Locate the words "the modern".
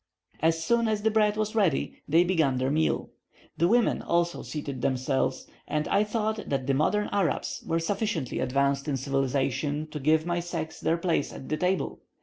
6.65-7.07